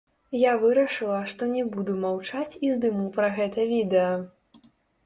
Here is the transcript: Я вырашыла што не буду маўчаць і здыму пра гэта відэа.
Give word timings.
Я 0.43 0.53
вырашыла 0.63 1.19
што 1.33 1.49
не 1.53 1.63
буду 1.75 1.95
маўчаць 2.07 2.51
і 2.69 2.75
здыму 2.79 3.05
пра 3.21 3.31
гэта 3.41 3.71
відэа. 3.75 4.11